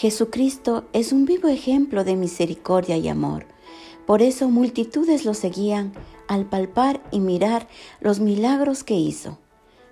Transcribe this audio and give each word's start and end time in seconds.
Jesucristo 0.00 0.86
es 0.94 1.12
un 1.12 1.26
vivo 1.26 1.48
ejemplo 1.48 2.04
de 2.04 2.16
misericordia 2.16 2.96
y 2.96 3.06
amor. 3.06 3.44
Por 4.06 4.22
eso 4.22 4.48
multitudes 4.48 5.26
lo 5.26 5.34
seguían 5.34 5.92
al 6.26 6.46
palpar 6.46 7.02
y 7.10 7.20
mirar 7.20 7.68
los 8.00 8.18
milagros 8.18 8.82
que 8.82 8.94
hizo. 8.94 9.36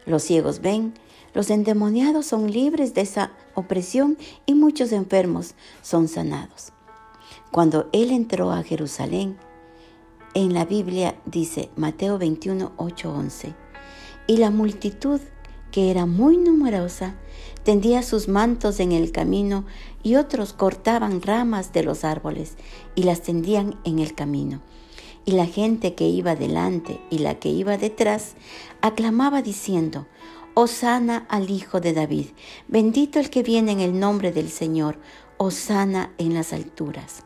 Los 0.07 0.23
ciegos 0.23 0.63
ven, 0.63 0.95
los 1.35 1.51
endemoniados 1.51 2.25
son 2.25 2.51
libres 2.51 2.95
de 2.95 3.03
esa 3.03 3.33
opresión 3.53 4.17
y 4.47 4.55
muchos 4.55 4.93
enfermos 4.93 5.55
son 5.83 6.09
sanados. 6.09 6.73
Cuando 7.51 7.91
él 7.93 8.11
entró 8.11 8.51
a 8.51 8.63
Jerusalén, 8.63 9.37
en 10.33 10.55
la 10.55 10.65
Biblia 10.65 11.17
dice 11.27 11.69
Mateo 11.77 12.17
21, 12.17 12.73
8, 12.79 13.13
11, 13.13 13.55
y 14.27 14.39
la 14.39 14.51
multitud, 14.51 15.21
que 15.71 15.91
era 15.91 16.07
muy 16.07 16.37
numerosa, 16.37 17.15
tendía 17.65 18.03
sus 18.03 18.29
mantos 18.29 18.81
en 18.81 18.93
el 18.93 19.13
camino 19.13 19.65
y 20.03 20.17
otros 20.17 20.53
cortaban 20.53 21.23
ramas 21.23 21.73
de 21.73 21.83
los 21.83 22.05
árboles 22.05 22.57
y 22.95 23.03
las 23.03 23.23
tendían 23.23 23.79
en 23.85 23.99
el 23.99 24.15
camino. 24.15 24.61
Y 25.25 25.33
la 25.33 25.47
gente 25.47 25.95
que 25.95 26.09
iba 26.09 26.35
delante 26.35 27.01
y 27.11 27.19
la 27.19 27.39
que 27.39 27.51
iba 27.51 27.77
detrás 27.77 28.35
aclamaba 28.81 29.43
diciendo, 29.43 30.07
Osana 30.55 31.27
al 31.29 31.51
Hijo 31.51 31.81
de 31.81 31.93
David, 31.93 32.29
bendito 32.67 33.21
el 33.21 33.31
que 33.31 33.43
viene 33.43 33.73
en 33.73 33.81
el 33.81 34.01
nombre 34.01 34.33
del 34.33 34.49
Señor, 34.49 34.99
Osana 35.37 36.13
en 36.19 36.35
las 36.35 36.53
alturas. 36.53 37.23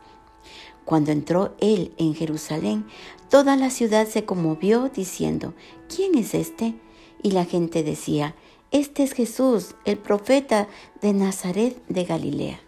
Cuando 0.85 1.11
entró 1.11 1.55
él 1.59 1.93
en 1.97 2.13
Jerusalén, 2.13 2.85
toda 3.29 3.55
la 3.55 3.69
ciudad 3.69 4.07
se 4.07 4.25
conmovió 4.25 4.89
diciendo, 4.89 5.53
¿quién 5.87 6.15
es 6.15 6.33
este? 6.33 6.75
Y 7.23 7.31
la 7.31 7.45
gente 7.45 7.81
decía, 7.81 8.35
este 8.71 9.03
es 9.03 9.13
Jesús, 9.13 9.75
el 9.85 9.97
profeta 9.97 10.67
de 11.01 11.13
Nazaret 11.13 11.81
de 11.87 12.03
Galilea. 12.03 12.59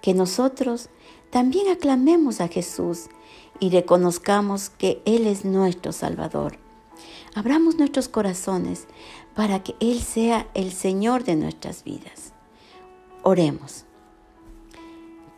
Que 0.00 0.14
nosotros 0.14 0.88
también 1.30 1.68
aclamemos 1.68 2.40
a 2.40 2.48
Jesús 2.48 3.08
y 3.58 3.70
reconozcamos 3.70 4.70
que 4.70 5.02
Él 5.04 5.26
es 5.26 5.44
nuestro 5.44 5.92
Salvador. 5.92 6.58
Abramos 7.34 7.76
nuestros 7.76 8.08
corazones 8.08 8.86
para 9.34 9.62
que 9.62 9.74
Él 9.80 10.00
sea 10.00 10.46
el 10.54 10.72
Señor 10.72 11.24
de 11.24 11.36
nuestras 11.36 11.84
vidas. 11.84 12.32
Oremos. 13.22 13.86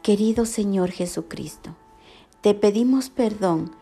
Querido 0.02 0.46
Señor 0.46 0.90
Jesucristo, 0.90 1.76
te 2.40 2.54
pedimos 2.54 3.08
perdón 3.08 3.74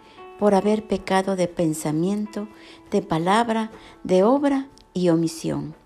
por 0.43 0.57
haber 0.57 0.83
pecado 0.83 1.37
de 1.37 1.47
pensamiento, 1.47 2.49
de 2.91 3.01
palabra, 3.01 3.71
de 4.03 4.25
obra 4.25 4.67
y 4.93 5.09
omisión. 5.09 5.77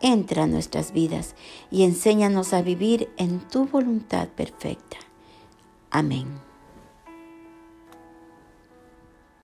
Entra 0.00 0.42
a 0.42 0.46
nuestras 0.48 0.92
vidas 0.92 1.36
y 1.70 1.84
enséñanos 1.84 2.54
a 2.54 2.62
vivir 2.62 3.08
en 3.18 3.38
tu 3.38 3.66
voluntad 3.66 4.26
perfecta. 4.26 4.96
Amén. 5.92 6.26